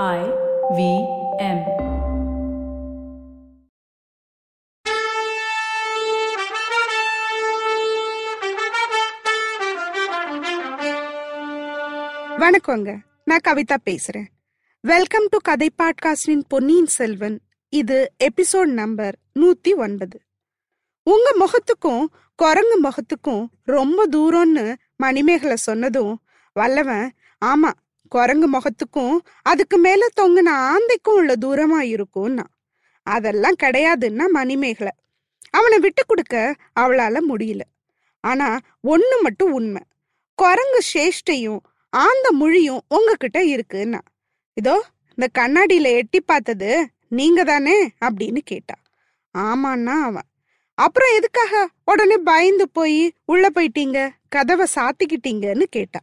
[0.00, 0.20] I
[0.76, 0.82] V
[1.38, 1.58] M.
[12.38, 12.98] வணக்கங்க.
[13.24, 14.26] நான் கவிதா பேசுறேன்.
[14.80, 17.40] வெல்கம் டு கதை பாட்காஸ்டின் பொன்னியின் செல்வன்.
[17.68, 20.20] இது எபிசோட் நம்பர் நூத்தி ஒன்பது.
[21.02, 22.04] உங்க முகத்துக்கும்
[22.36, 26.22] குரங்கு முகத்துக்கும் ரொம்ப தூரம்னு மணிமேகலை சொன்னதும்
[26.52, 27.12] வல்லவன்
[27.44, 27.70] ஆமா
[28.14, 32.44] குரங்கு முகத்துக்கும் அதுக்கு மேல தொங்குன ஆந்தைக்கும் உள்ள தூரமா இருக்கும்னா
[33.06, 34.92] அதெல்லாம் கிடையாதுன்னா மணிமேகலை.
[35.50, 37.60] அவனை விட்டு கொடுக்க அவளால முடியல.
[38.20, 38.48] ஆனா
[38.84, 39.82] ஒண்ணு மட்டும் உண்மை.
[40.34, 44.00] குரங்கு சேஷ்டையும் ஆந்த மொழியும் உங்ககிட்ட இருக்குன்னா
[44.54, 44.76] இதோ
[45.16, 46.70] இந்த கண்ணாடியில எட்டி பார்த்தது
[47.08, 48.76] நீங்க தானே அப்படின்னு கேட்டா.
[49.38, 50.28] ஆமான்னா அவன்.
[50.74, 53.98] அப்புறம் எதுக்காக உடனே பயந்து போய் உள்ள போயிட்டீங்க?
[54.28, 56.00] கதவை சாத்திக்கிட்டீங்கன்னு கேட்டா.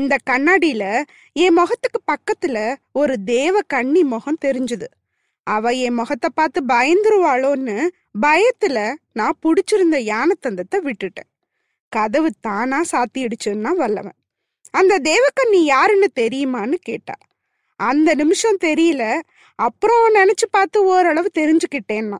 [0.00, 1.02] இந்த கண்ணாடியில
[1.32, 4.84] என் முகத்துக்கு பக்கத்துல ஒரு தேவ கன்னி முகம் தெரிஞ்சுது.
[5.42, 7.88] அவ என் முகத்தை பார்த்து பயந்துருவாளோன்னு
[8.26, 11.30] பயத்துல நான் புடிச்சிருந்த யானை தந்தத்தை விட்டுட்டேன்.
[11.88, 14.14] கதவு தானா சாத்திடுச்சுன்னா வல்லவன்.
[14.70, 17.14] அந்த தேவக்கண்ணி யாருன்னு தெரியுமான்னு கேட்டா.
[17.76, 19.20] அந்த நிமிஷம் தெரியல.
[19.54, 22.18] அப்புறம் நினைச்சு பார்த்து ஓரளவு தெரிஞ்சுக்கிட்டேன்னா.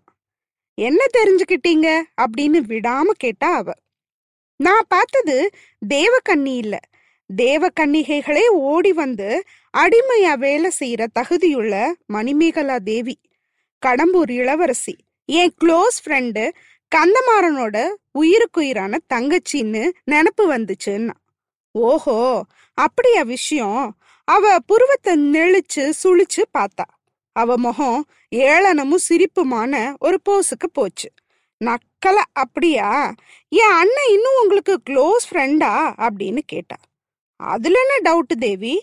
[0.75, 2.03] என்ன தெரிஞ்சுக்கிட்டீங்க?
[2.23, 3.73] அப்படின்னு விடாம கேட்டா அவ.
[4.57, 5.51] நான் பார்த்தது
[5.95, 6.79] தேவக்கண்ணி இல்லை.
[7.37, 9.45] தேவக்கன்னிகைகளே ஓடி வந்து
[9.79, 13.19] அடிமையா வேலை செய்யற தகுதியுள்ள மணிமேகலா தேவி
[13.87, 16.51] கடம்பூர் இளவரசி என் க்ளோஸ் ஃப்ரெண்டு
[16.93, 21.11] கந்தமாறனோட உயிருக்குயிரான தங்கச்சின்னு நினப்பு வந்துச்சுன்னா.
[21.71, 23.97] ஓஹோ அப்படியா விஷயம்.
[24.25, 26.89] அவ புருவத்தை நெளிச்சு சுழிச்சு பார்த்தா
[27.33, 31.11] அவ முகம் ஏளனமும் சிரிப்புமான ஒரு போஸுக்கு போச்சு.
[31.65, 33.15] நக்கல அப்படியா?
[33.49, 35.73] என் அண்ணன் இன்னும் உங்களுக்கு க்ளோஸ் ஃப்ரெண்டா?
[35.99, 36.77] அப்படின்னு கேட்டா.
[37.41, 38.75] அதுல என்ன டவுட் தேவி?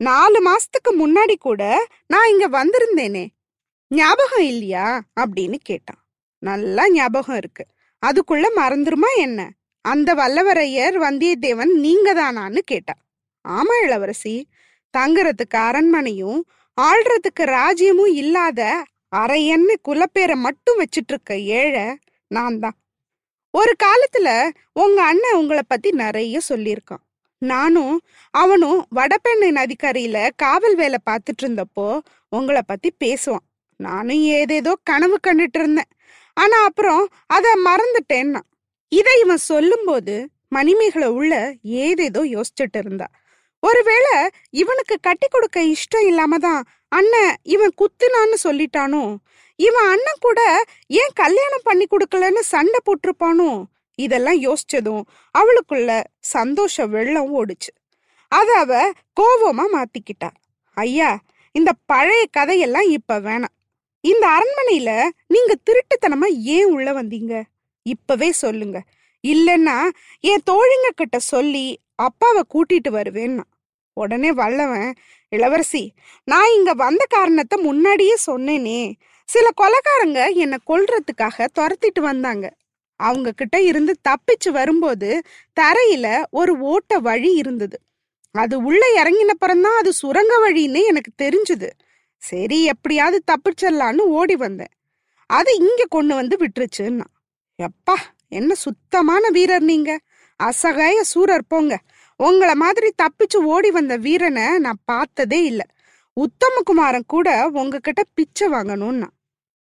[0.00, 1.62] நாலு மாசத்துக்கு முன்னாடி கூட
[2.06, 3.24] நான் இங்க வந்திருந்தேனே.
[3.90, 5.02] ஞாபகம் இல்லையா?
[5.20, 6.00] அப்படின்னு கேட்டான்.
[6.42, 7.64] நல்லா ஞாபகம் இருக்கு.
[8.02, 9.50] அதுக்குள்ள மறந்துருமா என்ன?
[9.84, 12.94] அந்த வல்லவரையர் வந்தியத்தேவன் நீங்க தானான்னு கேட்டா
[13.48, 14.48] ஆமா இளவரசி.
[14.94, 16.40] தங்குறதுக்கு அரண்மனையும்
[16.80, 18.60] ஆள்றதுக்கு ராஜ்யமும் இல்லாத
[19.16, 22.76] அரையன்னு குலப்பேரை மட்டும் வச்சிட்டு இருக்க ஏழை நான் தான்
[23.54, 24.28] ஒரு காலத்துல
[24.72, 27.02] உங்க அண்ணன் உங்களை பத்தி நிறைய சொல்லியிருக்கான்.
[27.44, 27.96] நானும்
[28.34, 31.86] அவனும் வடபெண்ணை நதிக்கரையில காவல் வேலை பார்த்துட்டு இருந்தப்போ
[32.32, 33.44] உங்களை பத்தி பேசுவான்
[33.80, 35.90] நானும் ஏதேதோ கனவு கண்டுட்டு இருந்தேன்
[36.36, 38.40] ஆனா அப்புறம் அத மறந்துட்டேன்னா?
[38.92, 40.14] இதை இவன் சொல்லும்போது
[40.48, 41.34] மணிமேகலை உள்ள
[41.84, 43.06] ஏதேதோ யோசிச்சுட்டு இருந்தா
[43.62, 44.14] ஒருவேளை
[44.60, 46.62] இவனுக்கு கட்டி கொடுக்க இஷ்டம் இல்லாம தான்
[46.92, 49.04] அண்ணன் இவன் குத்துனான்னு சொல்லிட்டானோ?
[49.58, 50.40] இவன் அண்ணன் கூட
[51.00, 53.50] ஏன் கல்யாணம் பண்ணி கொடுக்கலன்னு சண்டை போட்டிருப்பானோ?
[53.94, 55.02] இதெல்லாம் யோசிச்சதும்
[55.38, 57.70] அவளுக்குள்ள சந்தோஷ வெள்ளம் ஓடுச்சு.
[58.28, 58.90] அத அவ
[59.20, 60.30] கோபமா மாத்திக்கிட்டா.
[60.74, 61.20] ஐயா
[61.52, 63.54] இந்த பழைய கதையெல்லாம் இப்ப வேணாம்.
[64.00, 67.42] இந்த அரண்மனையில நீங்க திருட்டுத்தனமா ஏன் உள்ள வந்தீங்க?
[67.82, 68.82] இப்பவே சொல்லுங்க.
[69.28, 69.88] இல்லைன்னா
[70.20, 73.42] என் தோழிங்க கிட்ட சொல்லி அப்பாவை கூட்டிட்டு வருவேன்னா.
[73.92, 74.94] உடனே வல்லவன்
[75.28, 75.92] இளவரசி
[76.24, 78.92] நான் இங்க வந்த காரணத்தை முன்னாடியே சொன்னேனே.
[79.24, 82.54] சில கொலைக்காரங்க என்னை கொல்றதுக்காக துரத்திட்டு வந்தாங்க.
[82.96, 85.22] அவங்க கிட்ட இருந்து தப்பிச்சு வரும்போது
[85.60, 87.80] தரையில ஒரு ஓட்ட வழி இருந்தது.
[88.30, 91.70] அது உள்ள இறங்கினப்புறம்தான் அது சுரங்க வழின்னு எனக்கு தெரிஞ்சுது.
[92.16, 94.72] சரி எப்படியாவது தப்பிச்சிடலான்னு ஓடி வந்தேன்.
[95.26, 97.04] அது இங்க கொண்டு வந்து விட்டுருச்சுன்னா.
[97.62, 97.94] எப்பா
[98.28, 100.00] என்ன சுத்தமான வீரர் நீங்க.
[100.44, 101.80] அசகாய சூரர் போங்க.
[102.16, 105.64] உங்களை மாதிரி தப்பிச்சு ஓடி வந்த வீரனை நான் பார்த்ததே இல்லை.
[106.20, 109.06] உத்தமகுமாரன் கூட உங்ககிட்ட பிச்சை வாங்கணும்னா.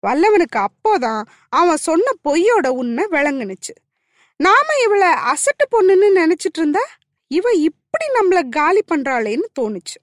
[0.07, 3.73] வல்லவனுக்கு அப்போதான் அவன் சொன்ன பொய்யோட உண்மை விளங்குனுச்சு.
[4.37, 6.79] நாம இவளை அசட்டு பொண்ணுன்னு நினைச்சிட்டு இருந்தா
[7.27, 9.97] இவ இப்படி நம்மள காலி பண்றாளேன்னு தோணுச்சு.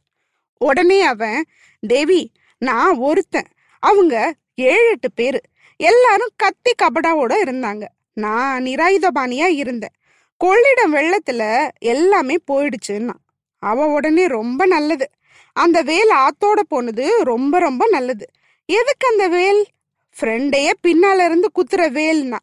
[0.58, 1.44] உடனே அவன்
[1.80, 3.46] தேவி நான் ஒருத்தன்.
[3.78, 5.40] அவங்க ஏழு எட்டு பேரு.
[5.76, 7.84] எல்லாரும் கத்தி கபடாவோட இருந்தாங்க.
[8.12, 9.94] நான் நிராயுதபாணியா இருந்தேன்.
[10.44, 13.12] கொள்ளிடம் வெள்ளத்துல எல்லாமே போயிடுச்சுன்னா
[13.58, 15.10] அவ உடனே ரொம்ப நல்லது.
[15.52, 18.26] அந்த வேல் ஆத்தோட போனது ரொம்ப ரொம்ப நல்லது.
[18.66, 19.66] எதுக்கு அந்த வேல்?
[20.20, 22.38] ஃப்ரெண்டையே பின்னால இருந்து குத்துற வேல்னா.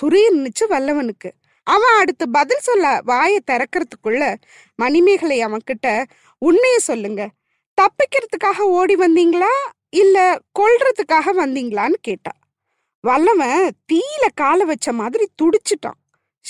[0.00, 1.30] சுரீர்னுச்சு வல்லவனுக்கு.
[1.62, 4.34] அவன் அடுத்து பதில் சொல்ல வாயை திறக்கிறதுக்குள்ள
[4.76, 6.04] மணிமேகலை அவன்கிட்ட
[6.46, 7.30] உண்மைய சொல்லுங்க.
[7.82, 9.48] தப்பிக்கிறதுக்காக ஓடி வந்தீங்களா?
[9.90, 12.32] இல்ல கொல்றதுக்காக வந்தீங்களான்னு கேட்டா.
[13.00, 15.98] வல்லவன் தீயில கால வச்ச மாதிரி துடிச்சிட்டான்.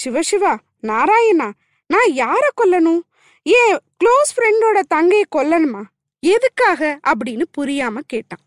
[0.05, 1.51] சிவசிவா நாராயணா
[1.87, 3.01] நான் யார கொல்லணும்?
[3.43, 5.83] ஏன் க்ளோஸ் ஃப்ரெண்டோட தங்கையை கொல்லணுமா?
[6.21, 7.01] எதுக்காக?
[7.09, 8.45] அப்படின்னு புரியாம கேட்டான்.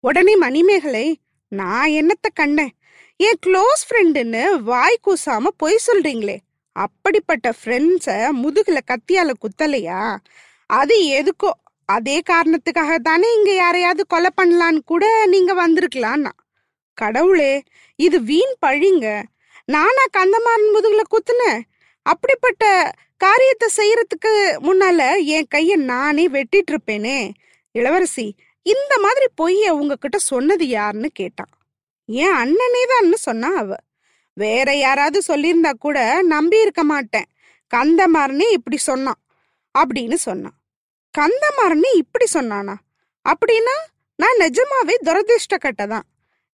[0.00, 1.18] உடனே மணிமேகலை
[1.54, 2.72] நான் என்னத்த கண்டேன்?
[3.16, 6.36] என் க்ளோஸ் ஃப்ரெண்டுன்னு வாய் கூசாம பொய் சொல்றீங்களே.
[6.76, 10.16] அப்படிப்பட்ட ஃப்ரெண்ட்ஸ முதுகுல கத்தியால குத்தலையா?
[10.66, 11.50] அது எதுக்கோ?
[11.86, 16.30] அதே காரணத்துக்காக தானே இங்க யாரையாவது கொலை பண்ணலான்னு கூட நீங்க வந்திருக்கலாம்னா
[16.94, 17.62] கடவுளே
[17.98, 19.06] இது வீண் பழிங்க.
[19.64, 21.60] நானா கந்தமான் முதுகுல குத்துனேன்.
[22.02, 24.32] அப்படிப்பட்ட காரியத்தை செய்யறதுக்கு
[24.66, 27.18] முன்னால என் கைய நானே வெட்டிட்டு இருப்பேனே.
[27.74, 28.26] இளவரசி
[28.66, 31.52] இந்த மாதிரி பொய்ய உங்ககிட்ட சொன்னது யாருன்னு கேட்டான்.
[32.06, 33.74] என் அண்ணனே தான்னு சொன்னா அவ.
[34.32, 37.24] வேற யாராவது சொல்லியிருந்தா கூட நம்பி இருக்க மாட்டேன்.
[37.74, 39.20] கந்தமாறனே இப்படி சொன்னான்
[39.78, 40.56] அப்படின்னு சொன்னான்.
[41.18, 42.74] கந்தமாறனே இப்படி சொன்னானா?
[43.24, 43.76] அப்படின்னா
[44.16, 46.02] நான் நிஜமாவே துரதிருஷ்ட தான்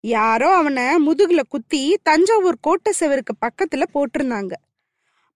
[0.01, 4.51] யாரோ அவனை முதுகுல குத்தி தஞ்சாவூர் கோட்டை செவருக்கு பக்கத்துல போட்டிருந்தாங்க.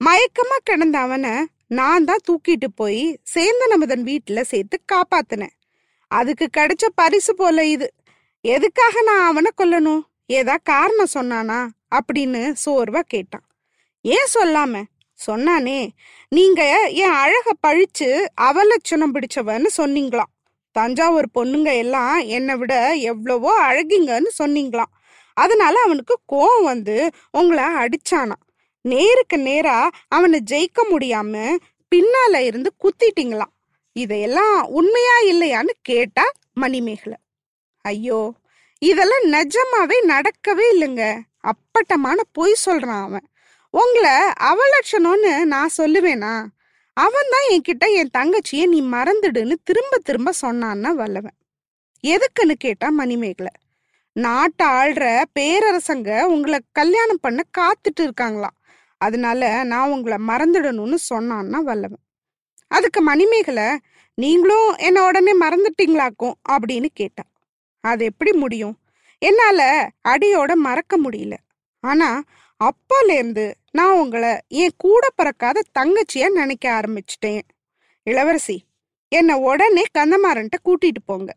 [0.05, 5.55] மயக்கமா கிடந்த அவனை நான் தான் தூக்கிட்டு போய் சேந்தனமுதன் வீட்டுல சேர்த்து காப்பாத்தினேன்.
[6.13, 7.93] அதுக்கு கிடைச்ச பரிசு போல இது.
[8.41, 10.01] எதுக்காக நான் அவனை கொல்லணும்?
[10.25, 11.59] ஏதா காரணம் சொன்னானா?
[11.95, 13.45] அப்படின்னு சோர்வா கேட்டான்.
[14.01, 14.83] ஏன் சொல்லாம?
[15.27, 15.89] சொன்னானே
[16.27, 20.31] நீங்க என் அழக பழிச்சு அவலட்சணம் பிடிச்சவன்னு சொன்னீங்களாம்.
[20.71, 24.91] தஞ்சாவூர் பொண்ணுங்க எல்லாம் என்னை விட எவ்வளவோ அழகிங்கன்னு சொன்னீங்களாம்.
[25.33, 28.39] அதனால அவனுக்கு கோவம் வந்து உங்களை அடிச்சானா
[28.81, 31.55] நேருக்கு நேரா அவனை ஜெயிக்க முடியாம
[31.95, 33.53] பின்னால இருந்து குத்திட்டீங்களாம்.
[33.93, 37.17] இதையெல்லாம் உண்மையா இல்லையான்னு கேட்டா மணிமேகலை.
[37.81, 38.33] ஐயோ
[38.81, 41.03] இதெல்லாம் நிஜமாவே நடக்கவே இல்லைங்க.
[41.41, 43.27] அப்பட்டமான பொய் சொல்றான் அவன்.
[43.69, 44.11] உங்களை
[44.49, 46.33] அவலட்சணம்னு நான் சொல்லுவேனா?
[46.97, 51.37] அவன் தான் என்கிட்ட என் தங்கச்சியை நீ மறந்துடுன்னு திரும்ப திரும்ப சொன்னான்னா வல்லவன்.
[52.03, 53.51] எதுக்குன்னு கேட்டா மணிமேகலை.
[54.15, 58.57] நாட்டை ஆள்ற பேரரசங்க உங்களை கல்யாணம் பண்ண காத்துட்டு இருக்காங்களாம்.
[58.97, 62.02] அதனால நான் உங்களை மறந்துடணும்னு சொன்னான்னா வல்லவன்.
[62.73, 63.67] அதுக்கு மணிமேகலை
[64.17, 66.33] நீங்களும் என்ன உடனே மறந்துட்டீங்களாக்கும்?
[66.49, 67.23] அப்படின்னு கேட்டா.
[67.83, 68.75] அது எப்படி முடியும்?
[69.21, 71.35] என்னால அடியோட மறக்க முடியல.
[71.83, 72.09] ஆனா
[72.59, 77.41] அப்போலேருந்து நான் உங்களை என் கூட பிறக்காத தங்கச்சியா நினைக்க ஆரம்பிச்சிட்டேன்.
[78.03, 78.57] இளவரசி
[79.11, 81.31] என்னை உடனே கந்தமாறன்ட்ட கூட்டிட்டு போங்க.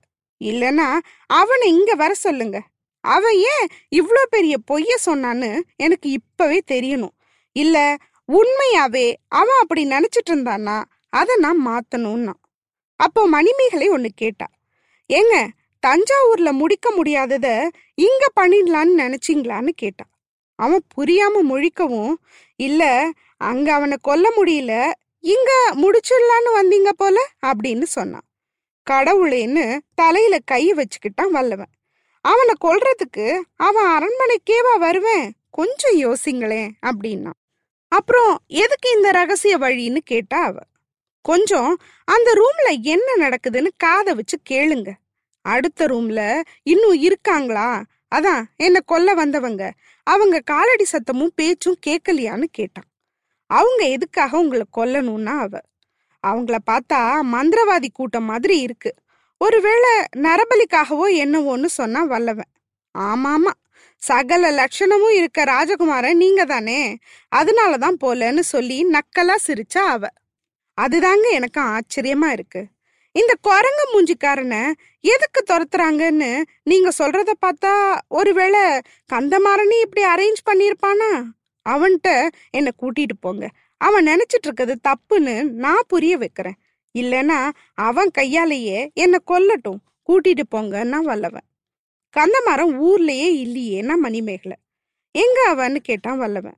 [0.45, 0.89] இல்லைன்னா
[1.27, 2.59] அவனை இங்க வர சொல்லுங்க.
[3.05, 7.17] அவன் ஏன் இவ்வளோ பெரிய பொய்ய சொன்னான்னு எனக்கு இப்பவே தெரியணும்.
[7.57, 7.97] இல்ல
[8.33, 9.07] உண்மையாவே
[9.41, 10.77] அவன் அப்படி நினைச்சிட்டு இருந்தான்னா
[11.09, 12.33] அதை நான் மாத்தணும்னா.
[12.97, 14.47] அப்போ மணிமேகலை ஒன்று கேட்டா.
[15.09, 15.49] ஏங்க
[15.87, 20.11] தஞ்சாவூர்ல முடிக்க முடியாததை இங்க பண்ணிடலான்னு நினைச்சிங்களான்னு கேட்டான்
[20.55, 22.15] அவன் புரியாம முழிக்கவும்
[22.57, 24.93] இல்ல அங்க அவனை கொல்ல முடியல.
[25.21, 27.29] இங்க முடிச்சிடலான்னு வந்தீங்க போல?
[27.47, 28.27] அப்படின்னு சொன்னான்.
[28.91, 31.73] கடவுளேன்னு தலையில கைய வச்சுக்கிட்டான் வல்லவன்.
[32.21, 35.33] அவனை கொல்றதுக்கு அவன் அரண்மனைக்கேவா வருவேன்?
[35.51, 36.71] கொஞ்சம் யோசிங்களேன்.
[36.87, 37.33] அப்படின்னா
[37.89, 39.97] அப்புறம் எதுக்கு இந்த ரகசிய வழின்னு?
[39.97, 40.69] கேட்டா அவன்
[41.27, 41.71] கொஞ்சம்
[42.05, 44.91] அந்த ரூம்ல என்ன நடக்குதுன்னு காதை வச்சு கேளுங்க.
[45.45, 46.21] அடுத்த ரூம்ல
[46.63, 47.69] இன்னும் இருக்காங்களா?
[48.15, 49.63] அதான் என்ன கொல்ல வந்தவங்க.
[50.07, 52.89] அவங்க காலடி சத்தமும் பேச்சும் கேட்கலையான்னு கேட்டான்.
[53.51, 55.55] அவங்க எதுக்காக உங்களை கொல்லணும்னா அவ.
[56.27, 57.01] அவங்கள பார்த்தா
[57.35, 58.91] மந்திரவாதி கூட்டம் மாதிரி இருக்கு.
[59.41, 62.53] ஒருவேளை நரபலிக்காகவோ என்னவோன்னு சொன்னா வல்லவன்.
[62.99, 63.53] ஆமாமா
[64.03, 66.81] சகல லட்சணமும் இருக்க ராஜகுமாரன் நீங்க தானே
[67.37, 70.05] அதனாலதான் போலன்னு சொல்லி நக்கலா சிரிச்சா அவ.
[70.81, 72.67] அதுதாங்க எனக்கு ஆச்சரியமா இருக்கு.
[73.13, 78.61] இந்த குரங்கு மூஞ்சிக்காரனை எதுக்கு துரத்துறாங்கன்னு நீங்க சொல்றத பார்த்தா ஒருவேளை
[79.13, 81.23] கந்தமாறனி இப்படி அரேஞ்ச் பண்ணியிருப்பானா?
[81.69, 83.51] அவன்கிட்ட என்னை கூட்டிட்டு போங்க.
[83.77, 86.55] அவன் நினைச்சிட்டு இருக்கிறது தப்புன்னு நான் புரிய வைக்கிறேன்.
[86.99, 89.79] இல்லைன்னா அவன் கையாலேயே என்னை கொல்லட்டும்.
[90.09, 91.47] கூட்டிட்டு போங்கன்னா வல்லவன்.
[92.17, 94.57] கந்தமரம் ஊர்லயே இல்லையேன்னா மணிமேகலை.
[95.11, 96.57] எங்க அவன்னு கேட்டான் வல்லவன்.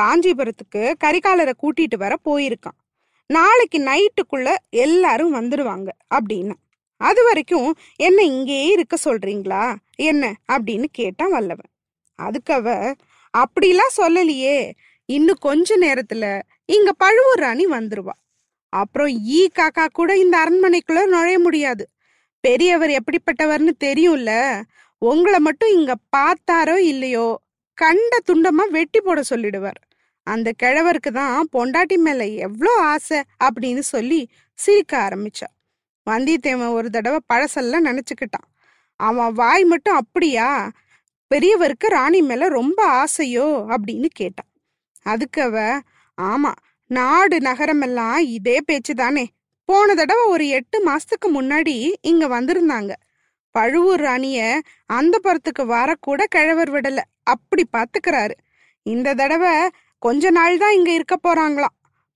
[0.00, 2.78] காஞ்சிபுரத்துக்கு கரிகாலரை கூட்டிட்டு வர போயிருக்கான்.
[3.32, 6.52] நாளைக்கு நைட்டுக்குள்ள எல்லாரும் வந்துடுவாங்க அப்படின்னு.
[6.96, 9.76] அது வரைக்கும் என்ன இங்கேயே இருக்க சொல்றீங்களா?
[9.96, 10.34] என்ன?
[10.52, 11.70] அப்படின்னு கேட்டான் வல்லவன்.
[12.14, 12.94] அதுக்கு அவ
[13.38, 14.72] அப்படிலாம் சொல்லலையே.
[15.04, 18.16] இன்னும் கொஞ்ச நேரத்துல இங்க பழுவூர் ராணி வந்துருவா.
[18.68, 21.88] அப்புறம் ஈ காக்கா கூட இந்த அரண்மனைக்குள்ள நுழைய முடியாது.
[22.40, 24.62] பெரியவர் எப்படிப்பட்டவர்னு தெரியும்ல.
[24.98, 27.40] உங்களை மட்டும் இங்க பார்த்தாரோ இல்லையோ
[27.74, 29.80] கண்ட துண்டமா வெட்டி போட சொல்லிடுவார்.
[30.28, 34.20] அந்த கிழவருக்கு தான் பொண்டாட்டி மேல எவ்வளோ ஆசை அப்படின்னு சொல்லி
[34.58, 35.48] சிரிக்க ஆரம்பிச்சா.
[36.06, 38.46] வந்தியத்தேவன் ஒரு தடவை பழசெல்லாம் நினச்சிக்கிட்டான்.
[39.00, 40.48] அவன் வாய் மட்டும் அப்படியா?
[41.30, 43.48] பெரியவருக்கு ராணி மேல ரொம்ப ஆசையோ?
[43.74, 44.50] அப்படின்னு கேட்டான்.
[45.06, 45.58] அதுக்கு அவ
[46.18, 46.52] ஆமா
[46.90, 49.24] நாடு நகரமெல்லாம் இதே பேச்சு தானே.
[49.68, 52.92] போன தடவை ஒரு எட்டு மாசத்துக்கு முன்னாடி இங்க வந்திருந்தாங்க.
[53.54, 57.00] பழுவூர் ராணிய அந்த புறத்துக்கு வரக்கூட கிழவர் விடல.
[57.22, 58.36] அப்படி பாத்துக்கிறாரு.
[58.86, 59.54] இந்த தடவை
[60.02, 61.74] கொஞ்ச நாள் தான் இங்க இருக்க போறாங்களாம்.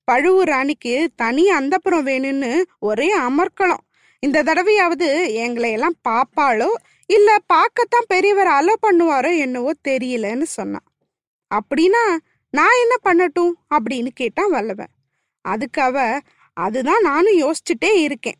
[0.08, 3.82] பழுவூர் ராணிக்கு தனி அந்தப்புறம் வேணும்னு ஒரே அமர்க்களம்.
[4.22, 5.08] இந்த தடவையாவது
[5.44, 6.70] எங்களை எல்லாம் பாப்பாளோ
[7.10, 10.86] இல்ல பார்க்கத்தான் பெரியவர் அலோ பண்ணுவாரோ என்னவோ தெரியலன்னு சொன்னான்.
[11.50, 12.04] அப்படின்னா
[12.54, 13.52] நான் என்ன பண்ணட்டும்?
[13.74, 14.92] அப்படின்னு கேட்டான் வல்லவன்.
[15.44, 15.96] அதுக்கு அவ
[16.56, 18.38] அதுதான் நானும் யோசிச்சுட்டே இருக்கேன்.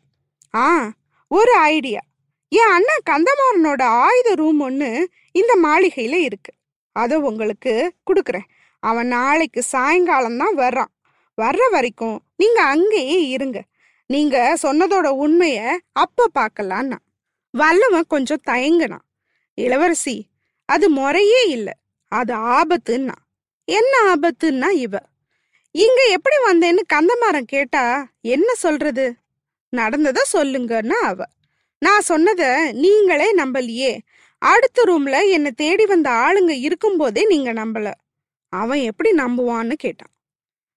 [0.53, 0.65] ஆ
[1.31, 2.01] ஒரு ஐடியா
[2.51, 4.89] என் அண்ணா கந்தமாறனோட ஆயுத ரூம் ஒன்று
[5.31, 6.51] இந்த மாளிகையில இருக்கு.
[6.95, 7.73] அதை உங்களுக்கு
[8.07, 8.47] கொடுக்குறேன்.
[8.83, 10.91] அவன் நாளைக்கு சாயங்காலம் தான் வர்றான்.
[11.37, 13.59] வர்ற வரைக்கும் நீங்க அங்கேயே இருங்க.
[14.09, 15.59] நீங்க சொன்னதோட உண்மைய
[15.93, 16.97] அப்ப பார்க்கலான்னா
[17.53, 19.05] வல்லவன் கொஞ்சம் தயங்கினான்.
[19.57, 20.15] இளவரசி
[20.69, 21.73] அது முறையே இல்லை.
[22.11, 23.15] அது ஆபத்துன்னா.
[23.67, 24.95] என்ன ஆபத்துன்னா இவ.
[25.75, 27.83] இங்க எப்படி வந்தேன்னு கந்தமாறன் கேட்டா
[28.27, 29.05] என்ன சொல்றது?
[29.73, 31.19] நடந்தத சொல்லுங்கன்னா அவ.
[31.81, 33.93] நான் சொன்னத நீங்களே நம்பலையே.
[34.41, 37.87] அடுத்த ரூம்ல என்னை தேடி வந்த ஆளுங்க இருக்கும்போதே நீங்க நம்பல.
[38.53, 40.11] அவன் எப்படி நம்புவான்னு கேட்டான்.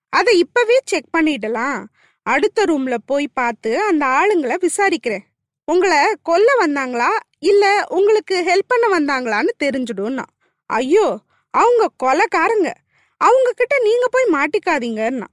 [0.08, 1.84] அதை இப்பவே செக் பண்ணிடலாம்.
[2.22, 5.24] அடுத்த ரூம்ல போய் பார்த்து அந்த ஆளுங்களை விசாரிக்கிறேன்.
[5.64, 7.10] உங்களை கொல்ல வந்தாங்களா?
[7.38, 10.24] இல்ல உங்களுக்கு ஹெல்ப் பண்ண வந்தாங்களான்னு தெரிஞ்சிடும்னா.
[10.66, 11.18] ஐயோ
[11.50, 12.68] அவங்க கொலைக்காரங்க.
[13.16, 15.26] அவங்க கிட்ட நீங்க போய் மாட்டிக்காதீங்கன்னா.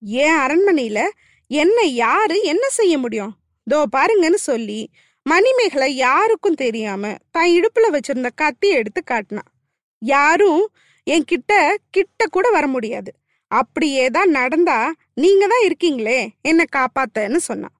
[0.00, 1.00] ஏன் அரண்மனையில
[1.46, 3.34] என்ன யாரு என்ன செய்ய முடியும்?
[3.70, 4.90] தோ பாருங்கன்னு சொல்லி
[5.22, 9.50] மணிமேகலை யாருக்கும் தெரியாம தன் இடுப்புல வச்சிருந்த கத்தி எடுத்து காட்டினான்.
[9.98, 10.64] யாரும்
[11.06, 11.52] என்கிட்ட
[11.90, 13.10] கிட்ட கூட வர முடியாது.
[13.50, 14.78] அப்படியே தான் நடந்தா
[15.14, 17.74] நீங்க தான் இருக்கீங்களே என்ன காப்பாத்தன்னு சொன்னான்.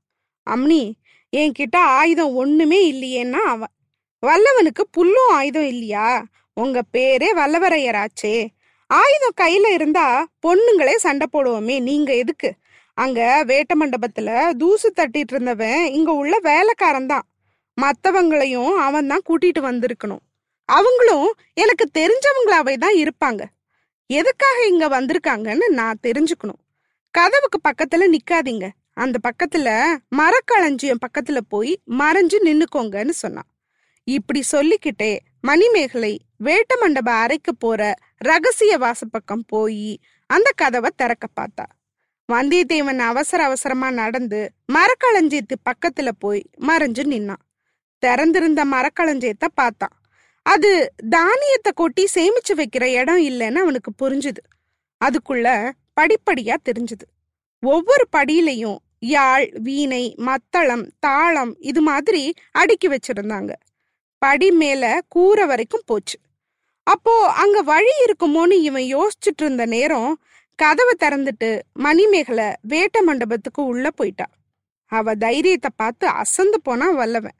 [0.47, 0.83] அம்னி
[1.33, 3.73] என்கிட்ட ஆயுதம் ஒண்ணுமே இல்லையேன்னா அவன்.
[4.23, 6.09] வல்லவனுக்கு புல்லும் ஆயுதம் இல்லையா?
[6.56, 8.37] உங்க பேரே வல்லவரையராச்சே.
[8.90, 10.06] ஆயுதம் கையில இருந்தா
[10.47, 12.50] பொண்ணுங்களே சண்டை போடுவோமே நீங்க எதுக்கு?
[12.99, 14.28] அங்க வேட்ட மண்டபத்துல
[14.59, 17.26] தூசு தட்டிட்டு இருந்தவன் இங்க உள்ள வேலைக்காரன் தான்.
[17.78, 20.23] மற்றவங்களையும் அவன் தான் கூட்டிட்டு வந்திருக்கணும்.
[20.66, 23.44] அவங்களும் எனக்கு தெரிஞ்சவங்களாவே தான் இருப்பாங்க.
[24.06, 26.62] எதுக்காக இங்க வந்திருக்காங்கன்னு நான் தெரிஞ்சுக்கணும்.
[27.11, 28.68] கதவுக்கு பக்கத்துல நிக்காதீங்க.
[28.92, 29.68] அந்த பக்கத்துல
[30.16, 33.50] மரக்களஞ்சியம் பக்கத்துல போய் மறைஞ்சு நின்னுக்கோங்கன்னு சொன்னான்.
[34.04, 41.64] இப்படி சொல்லிக்கிட்டே மணிமேகலை வேட்ட மண்டப அறைக்கு போற ரகசிய வாசப்பக்கம் போய் அந்த கதவை திறக்க பார்த்தா.
[42.32, 47.44] வந்தியத்தேவன் அவசர அவசரமா நடந்து மரக்களஞ்சியத்து பக்கத்துல போய் மறைஞ்சு நின்னான்.
[47.99, 49.96] திறந்திருந்த மரக்களஞ்சியத்தை பார்த்தான்.
[50.46, 50.70] அது
[51.08, 54.42] தானியத்தை கொட்டி சேமிச்சு வைக்கிற இடம் இல்லைன்னு அவனுக்கு புரிஞ்சுது.
[55.00, 55.46] அதுக்குள்ள
[56.00, 57.06] படிப்படியா தெரிஞ்சுது.
[57.62, 62.22] ஒவ்வொரு படியிலையும் யாழ் வீணை மத்தளம் தாளம் இது மாதிரி
[62.52, 63.52] அடுக்கி வச்சிருந்தாங்க.
[64.22, 66.16] படி மேல கூரை வரைக்கும் போச்சு.
[66.86, 70.12] அப்போ அங்க வழி இருக்குமோன்னு இவன் யோசிச்சுட்டு இருந்த நேரம்
[70.58, 74.26] கதவை திறந்துட்டு மணிமேகலை வேட்ட மண்டபத்துக்கு உள்ள போயிட்டா.
[74.92, 77.36] அவ தைரியத்தை பார்த்து அசந்து போனா வல்லவன்.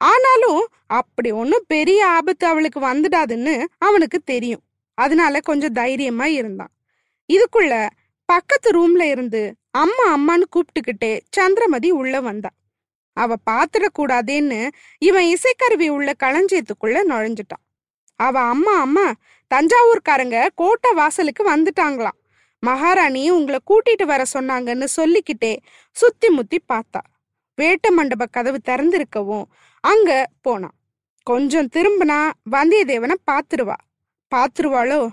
[0.00, 4.62] ஆனாலும் அப்படி ஒன்றும் பெரிய ஆபத்து அவளுக்கு வந்துடாதுன்னு அவனுக்கு தெரியும்.
[4.94, 6.72] அதனால கொஞ்சம் தைரியமா இருந்தான்.
[7.32, 7.74] இதுக்குள்ள
[8.24, 12.50] பக்கத்து ரூம்ல இருந்து அம்மா அம்மான்னு கூப்பிட்டுக்கிட்டே சந்திரமதி உள்ள வந்தா.
[13.12, 14.60] அவ பாத்திரக்கூடாதேன்னு
[14.98, 17.64] இவன் இசைக்கருவி உள்ள களஞ்சியத்துக்குள்ள நுழைஞ்சிட்டான்.
[18.16, 19.06] அவ அம்மா அம்மா
[19.54, 22.18] தஞ்சாவூர்காரங்க கோட்டை வாசலுக்கு வந்துட்டாங்களாம்.
[22.62, 25.52] மகாராணி உங்களை கூட்டிட்டு வர சொன்னாங்கன்னு சொல்லிக்கிட்டே
[25.92, 27.02] சுத்தி முத்தி பார்த்தா.
[27.60, 29.44] வேட்ட மண்டப கதவு திறந்திருக்கவும்
[29.80, 30.74] அங்க போனான்
[31.22, 33.74] கொஞ்சம் திரும்பினா வந்தியத்தேவனை பாத்துருவா.
[34.34, 35.10] பாத்துருவாளோ?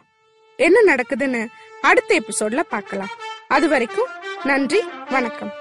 [0.55, 1.47] என்ன நடக்குதுன்னு
[1.81, 3.09] அடுத்த எபிசோட்ல பார்க்கலாம்
[3.47, 4.07] அது வரைக்கும்
[4.43, 5.51] நன்றி வணக்கம்.